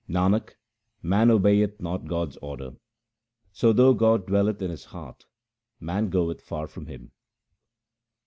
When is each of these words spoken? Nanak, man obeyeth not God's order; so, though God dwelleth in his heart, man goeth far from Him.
Nanak, 0.09 0.53
man 1.03 1.29
obeyeth 1.29 1.79
not 1.79 2.05
God's 2.07 2.35
order; 2.37 2.71
so, 3.51 3.71
though 3.71 3.93
God 3.93 4.25
dwelleth 4.25 4.59
in 4.59 4.71
his 4.71 4.85
heart, 4.85 5.25
man 5.79 6.09
goeth 6.09 6.41
far 6.41 6.65
from 6.65 6.87
Him. 6.87 7.11